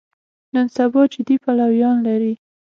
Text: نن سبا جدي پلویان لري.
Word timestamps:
نن 0.53 0.65
سبا 0.77 1.01
جدي 1.13 1.35
پلویان 1.43 1.97
لري. 2.07 2.33